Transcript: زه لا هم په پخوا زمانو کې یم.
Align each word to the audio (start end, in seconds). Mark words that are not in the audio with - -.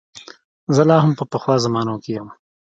زه 0.75 0.81
لا 0.89 0.97
هم 1.03 1.11
په 1.19 1.23
پخوا 1.31 1.55
زمانو 1.65 1.95
کې 2.03 2.11
یم. 2.17 2.27